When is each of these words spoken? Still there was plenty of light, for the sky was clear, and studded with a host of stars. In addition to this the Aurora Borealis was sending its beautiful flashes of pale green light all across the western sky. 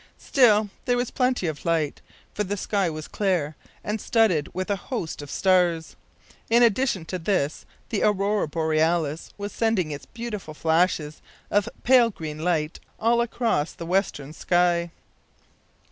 Still 0.17 0.69
there 0.85 0.97
was 0.97 1.11
plenty 1.11 1.45
of 1.45 1.63
light, 1.63 2.01
for 2.33 2.43
the 2.43 2.57
sky 2.57 2.89
was 2.89 3.07
clear, 3.07 3.55
and 3.83 4.01
studded 4.01 4.51
with 4.51 4.71
a 4.71 4.75
host 4.89 5.21
of 5.21 5.29
stars. 5.29 5.95
In 6.49 6.63
addition 6.63 7.05
to 7.05 7.19
this 7.19 7.67
the 7.89 8.01
Aurora 8.01 8.47
Borealis 8.47 9.29
was 9.37 9.51
sending 9.51 9.91
its 9.91 10.07
beautiful 10.07 10.55
flashes 10.55 11.21
of 11.51 11.69
pale 11.83 12.09
green 12.09 12.39
light 12.39 12.79
all 12.99 13.21
across 13.21 13.73
the 13.73 13.85
western 13.85 14.33
sky. 14.33 14.89